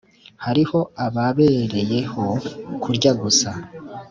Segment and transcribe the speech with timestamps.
[0.45, 2.25] hariho ababereyeho
[2.81, 3.49] kurya gusa,